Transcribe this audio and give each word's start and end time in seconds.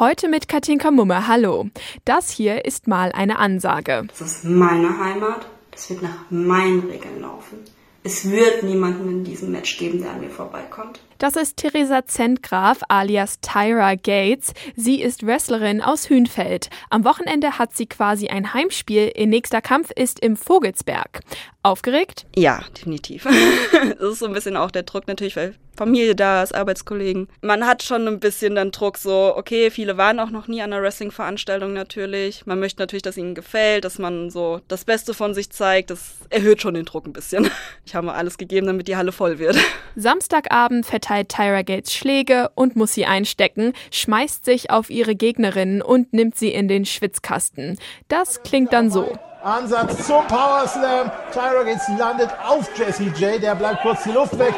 Heute 0.00 0.26
mit 0.26 0.48
Katinka 0.48 0.90
Mumme. 0.90 1.28
Hallo. 1.28 1.68
Das 2.04 2.28
hier 2.28 2.64
ist 2.64 2.88
mal 2.88 3.12
eine 3.12 3.38
Ansage. 3.38 4.08
Das 4.08 4.20
ist 4.22 4.44
meine 4.44 4.98
Heimat. 4.98 5.46
Das 5.70 5.88
wird 5.88 6.02
nach 6.02 6.28
meinen 6.30 6.80
Regeln 6.80 7.20
laufen. 7.20 7.58
Es 8.02 8.28
wird 8.28 8.64
niemanden 8.64 9.08
in 9.08 9.24
diesem 9.24 9.52
Match 9.52 9.78
geben, 9.78 10.02
der 10.02 10.10
an 10.10 10.20
mir 10.20 10.30
vorbeikommt. 10.30 11.00
Das 11.18 11.36
ist 11.36 11.58
Theresa 11.58 12.04
Zentgraf 12.06 12.80
alias 12.88 13.38
Tyra 13.40 13.94
Gates. 13.94 14.52
Sie 14.74 15.00
ist 15.00 15.24
Wrestlerin 15.24 15.80
aus 15.80 16.10
Hünfeld. 16.10 16.70
Am 16.90 17.04
Wochenende 17.04 17.60
hat 17.60 17.76
sie 17.76 17.86
quasi 17.86 18.26
ein 18.26 18.52
Heimspiel. 18.52 19.12
Ihr 19.14 19.28
nächster 19.28 19.60
Kampf 19.60 19.92
ist 19.92 20.18
im 20.18 20.36
Vogelsberg. 20.36 21.20
Aufgeregt? 21.64 22.26
Ja, 22.36 22.60
definitiv. 22.76 23.26
das 23.98 24.12
ist 24.12 24.18
so 24.18 24.26
ein 24.26 24.34
bisschen 24.34 24.54
auch 24.56 24.70
der 24.70 24.82
Druck 24.82 25.08
natürlich, 25.08 25.34
weil 25.34 25.54
Familie 25.74 26.14
da 26.14 26.42
ist, 26.42 26.54
Arbeitskollegen. 26.54 27.26
Man 27.40 27.66
hat 27.66 27.82
schon 27.82 28.06
ein 28.06 28.20
bisschen 28.20 28.54
dann 28.54 28.70
Druck, 28.70 28.98
so, 28.98 29.34
okay, 29.34 29.70
viele 29.70 29.96
waren 29.96 30.20
auch 30.20 30.28
noch 30.28 30.46
nie 30.46 30.60
an 30.60 30.72
einer 30.72 30.82
Wrestling-Veranstaltung 30.82 31.72
natürlich. 31.72 32.44
Man 32.44 32.60
möchte 32.60 32.82
natürlich, 32.82 33.02
dass 33.02 33.16
ihnen 33.16 33.34
gefällt, 33.34 33.86
dass 33.86 33.98
man 33.98 34.28
so 34.28 34.60
das 34.68 34.84
Beste 34.84 35.14
von 35.14 35.32
sich 35.32 35.50
zeigt. 35.50 35.88
Das 35.88 36.16
erhöht 36.28 36.60
schon 36.60 36.74
den 36.74 36.84
Druck 36.84 37.06
ein 37.06 37.12
bisschen. 37.12 37.50
Ich 37.86 37.94
habe 37.94 38.06
mal 38.06 38.14
alles 38.14 38.38
gegeben, 38.38 38.66
damit 38.66 38.88
die 38.88 38.96
Halle 38.96 39.12
voll 39.12 39.38
wird. 39.38 39.56
Samstagabend 39.96 40.86
verteilt 40.86 41.28
Tyra 41.28 41.62
Gates 41.62 41.92
Schläge 41.92 42.50
und 42.54 42.76
muss 42.76 42.94
sie 42.94 43.04
einstecken, 43.04 43.72
schmeißt 43.90 44.44
sich 44.44 44.70
auf 44.70 44.90
ihre 44.90 45.14
Gegnerinnen 45.14 45.82
und 45.82 46.12
nimmt 46.12 46.36
sie 46.36 46.48
in 46.48 46.66
den 46.66 46.86
Schwitzkasten. 46.86 47.78
Das 48.08 48.42
klingt 48.42 48.72
dann 48.72 48.90
so. 48.90 49.18
Ansatz 49.44 50.06
zum 50.06 50.26
Power 50.26 50.66
Slam. 50.66 51.10
Tyra 51.30 51.64
Gates 51.64 51.86
landet 51.98 52.30
auf 52.48 52.66
Jesse 52.78 53.04
J. 53.04 53.42
Der 53.42 53.54
bleibt 53.54 53.82
kurz 53.82 54.02
die 54.04 54.12
Luft 54.12 54.38
weg. 54.38 54.54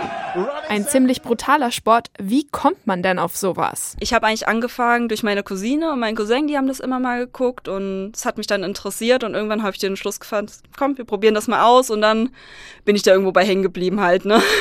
Ein 0.69 0.87
ziemlich 0.87 1.23
brutaler 1.23 1.71
Sport. 1.71 2.09
Wie 2.21 2.47
kommt 2.47 2.87
man 2.87 3.03
denn 3.03 3.19
auf 3.19 3.37
sowas? 3.37 3.97
Ich 4.01 4.13
habe 4.13 4.27
eigentlich 4.27 4.49
angefangen 4.49 5.09
durch 5.09 5.23
meine 5.23 5.43
Cousine 5.43 5.93
und 5.93 6.01
meinen 6.01 6.17
Cousin, 6.17 6.47
die 6.47 6.57
haben 6.57 6.67
das 6.67 6.81
immer 6.81 6.99
mal 6.99 7.27
geguckt 7.27 7.69
und 7.69 8.13
es 8.15 8.25
hat 8.25 8.37
mich 8.39 8.47
dann 8.47 8.63
interessiert 8.63 9.25
und 9.25 9.35
irgendwann 9.35 9.63
habe 9.63 9.73
ich 9.73 9.79
den 9.79 9.97
Schluss 9.97 10.21
gefasst, 10.21 10.63
komm, 10.77 10.99
wir 10.99 11.05
probieren 11.05 11.35
das 11.35 11.49
mal 11.49 11.65
aus 11.65 11.91
und 11.91 12.01
dann 12.01 12.31
bin 12.85 12.97
ich 12.97 13.03
da 13.03 13.13
irgendwo 13.13 13.33
bei 13.33 13.45
hängen 13.45 13.63
geblieben 13.63 14.01
halt, 14.01 14.25
ne? 14.25 14.41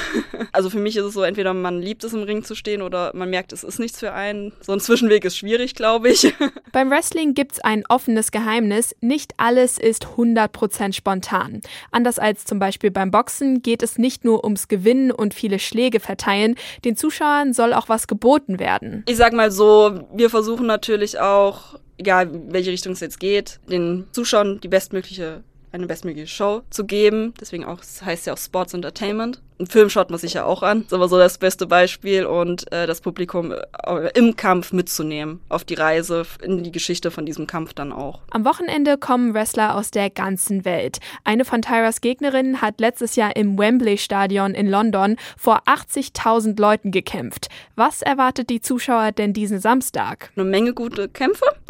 Also 0.52 0.70
für 0.70 0.80
mich 0.80 0.96
ist 0.96 1.04
es 1.04 1.14
so, 1.14 1.24
entweder 1.24 1.54
man 1.54 1.82
liebt 1.82 2.04
es 2.06 2.14
im 2.14 2.24
Ring 2.24 2.44
zu 2.44 2.56
stehen 2.56 2.82
oder 2.82 3.12
man 3.14 3.30
merkt, 3.30 3.52
es 3.52 3.66
ist 3.66 3.78
nichts 3.78 4.00
für 4.00 4.14
einen. 4.14 4.54
So 4.62 4.72
ein 4.72 4.80
Zwischenweg 4.80 5.26
ist 5.26 5.36
schwierig, 5.36 5.76
glaube 5.76 6.10
ich. 6.10 6.34
Beim 6.72 6.90
Wrestling 6.90 7.34
gibt's 7.34 7.60
ein 7.60 7.84
offenes 7.90 8.32
Geheimnis. 8.32 8.96
Nicht 9.02 9.34
alles 9.36 9.78
ist 9.78 10.06
100% 10.18 10.94
spontan. 10.94 11.62
Anders 11.92 12.20
als 12.20 12.46
zum 12.46 12.60
Beispiel 12.60 12.92
beim 12.92 13.12
Boxen 13.12 13.62
geht 13.62 13.84
es 13.84 13.98
nicht 13.98 14.24
nur 14.24 14.44
ums 14.44 14.68
Gewinnen 14.68 15.12
und 15.12 15.34
viele 15.34 15.60
Schläge 15.66 16.00
verteilen. 16.00 16.56
Den 16.84 16.96
Zuschauern 16.96 17.54
soll 17.54 17.74
auch 17.74 17.90
was 17.90 18.08
geboten 18.08 18.60
werden. 18.60 19.04
Ich 19.08 19.18
sag 19.18 19.34
mal 19.34 19.52
so, 19.52 20.08
wir 20.14 20.30
versuchen 20.30 20.66
natürlich 20.66 21.20
auch, 21.20 21.80
egal 21.98 22.30
welche 22.50 22.72
Richtung 22.72 22.94
es 22.94 23.00
jetzt 23.00 23.20
geht, 23.20 23.60
den 23.70 24.06
Zuschauern 24.12 24.60
die 24.62 24.68
bestmögliche 24.68 25.44
eine 25.76 25.88
bestmögliche 25.88 26.28
Show 26.28 26.64
zu 26.70 26.86
geben. 26.86 27.34
Deswegen 27.40 27.66
auch, 27.66 27.78
das 27.78 28.02
heißt 28.02 28.26
ja 28.26 28.34
auch 28.34 28.38
Sports 28.38 28.74
Entertainment. 28.74 29.42
Ein 29.58 29.68
Film 29.68 29.90
schaut 29.90 30.10
man 30.10 30.20
sich 30.20 30.34
ja 30.34 30.44
auch 30.44 30.64
an. 30.64 30.80
Das 30.80 30.88
ist 30.88 30.94
aber 30.94 31.08
so 31.08 31.18
das 31.18 31.38
beste 31.38 31.66
Beispiel 31.66 32.26
und 32.26 32.70
äh, 32.74 32.88
das 32.88 33.00
Publikum 33.00 33.54
äh, 33.54 34.10
im 34.14 34.36
Kampf 34.36 34.74
mitzunehmen. 34.74 35.40
Auf 35.48 35.64
die 35.64 35.76
Reise, 35.76 36.24
in 36.42 36.64
die 36.64 36.74
Geschichte 36.74 37.10
von 37.10 37.26
diesem 37.26 37.48
Kampf 37.48 37.74
dann 37.74 37.94
auch. 37.94 38.20
Am 38.32 38.44
Wochenende 38.44 38.98
kommen 38.98 39.34
Wrestler 39.34 39.76
aus 39.76 39.92
der 39.92 40.10
ganzen 40.10 40.66
Welt. 40.66 40.98
Eine 41.24 41.46
von 41.46 41.62
Tyras 41.62 42.02
Gegnerinnen 42.02 42.62
hat 42.62 42.82
letztes 42.82 43.16
Jahr 43.16 43.36
im 43.38 43.58
Wembley 43.58 43.98
Stadion 43.98 44.54
in 44.54 44.68
London 44.70 45.16
vor 45.38 45.64
80.000 45.68 46.60
Leuten 46.60 46.92
gekämpft. 46.92 47.48
Was 47.76 48.02
erwartet 48.02 48.50
die 48.50 48.60
Zuschauer 48.60 49.14
denn 49.14 49.32
diesen 49.32 49.60
Samstag? 49.60 50.32
Eine 50.36 50.46
Menge 50.46 50.74
gute 50.74 51.08
Kämpfe. 51.08 51.46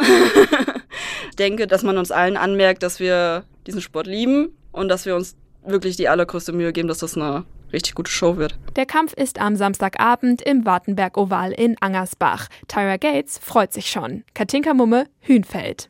ich 1.30 1.36
denke, 1.36 1.68
dass 1.68 1.84
man 1.84 1.98
uns 1.98 2.10
allen 2.10 2.36
anmerkt, 2.36 2.82
dass 2.82 2.98
wir 2.98 3.44
diesen 3.66 3.80
Sport 3.80 4.06
lieben 4.06 4.56
und 4.72 4.88
dass 4.88 5.06
wir 5.06 5.16
uns 5.16 5.36
wirklich 5.64 5.96
die 5.96 6.08
allergrößte 6.08 6.52
Mühe 6.52 6.72
geben, 6.72 6.88
dass 6.88 6.98
das 6.98 7.16
eine 7.16 7.44
richtig 7.72 7.94
gute 7.94 8.10
Show 8.10 8.36
wird. 8.36 8.58
Der 8.76 8.86
Kampf 8.86 9.12
ist 9.14 9.40
am 9.40 9.56
Samstagabend 9.56 10.42
im 10.42 10.64
Wartenberg 10.64 11.16
Oval 11.16 11.52
in 11.52 11.76
Angersbach. 11.80 12.48
Tyra 12.68 12.96
Gates 12.96 13.38
freut 13.38 13.72
sich 13.72 13.90
schon. 13.90 14.24
Katinka 14.34 14.74
Mumme, 14.74 15.06
Hünfeld. 15.20 15.88